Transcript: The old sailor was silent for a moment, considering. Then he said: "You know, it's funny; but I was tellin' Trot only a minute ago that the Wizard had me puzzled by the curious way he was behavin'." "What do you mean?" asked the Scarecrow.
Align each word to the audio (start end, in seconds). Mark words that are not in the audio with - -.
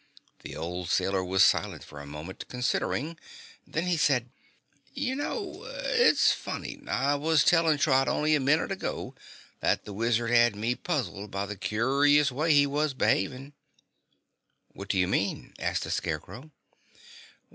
The 0.41 0.55
old 0.55 0.89
sailor 0.89 1.23
was 1.23 1.43
silent 1.43 1.83
for 1.83 1.99
a 1.99 2.07
moment, 2.07 2.45
considering. 2.49 3.19
Then 3.67 3.85
he 3.85 3.97
said: 3.97 4.31
"You 4.95 5.15
know, 5.15 5.63
it's 5.89 6.31
funny; 6.31 6.77
but 6.81 6.89
I 6.89 7.13
was 7.13 7.43
tellin' 7.43 7.77
Trot 7.77 8.07
only 8.07 8.33
a 8.33 8.39
minute 8.39 8.71
ago 8.71 9.13
that 9.59 9.85
the 9.85 9.93
Wizard 9.93 10.31
had 10.31 10.55
me 10.55 10.73
puzzled 10.73 11.29
by 11.29 11.45
the 11.45 11.55
curious 11.55 12.31
way 12.31 12.51
he 12.51 12.65
was 12.65 12.95
behavin'." 12.95 13.53
"What 14.69 14.89
do 14.89 14.97
you 14.97 15.07
mean?" 15.07 15.53
asked 15.59 15.83
the 15.83 15.91
Scarecrow. 15.91 16.49